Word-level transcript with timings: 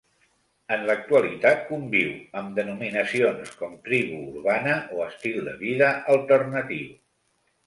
En 0.75 0.85
l'actualitat 0.85 1.59
conviu 1.67 2.15
amb 2.41 2.55
denominacions 2.61 3.51
com 3.61 3.77
tribu 3.91 4.23
urbana 4.33 4.75
o 4.97 5.05
estil 5.11 5.39
de 5.53 5.55
vida 5.61 5.93
alternatiu. 6.17 6.91